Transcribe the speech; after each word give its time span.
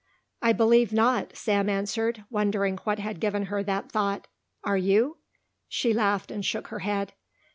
"I 0.41 0.51
believe 0.51 0.91
not," 0.91 1.37
Sam 1.37 1.69
answered, 1.69 2.23
wondering 2.31 2.77
what 2.85 2.97
had 2.97 3.19
given 3.19 3.43
her 3.53 3.61
that 3.61 3.91
thought. 3.91 4.25
"Are 4.63 4.75
you?" 4.75 5.17
She 5.67 5.93
laughed 5.93 6.31
and 6.31 6.43
shook 6.43 6.69
her 6.69 6.79
head. 6.79 7.13